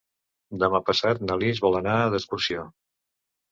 [0.63, 2.67] Demà passat na Lis vol anar d'excursió.